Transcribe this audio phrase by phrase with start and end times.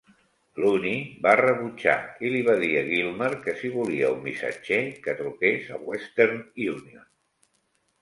[0.61, 5.19] Looney va rebutjar i li va dir a Gilmer que si volia un missatger, que
[5.23, 6.45] truqués a Western
[6.77, 7.11] Union.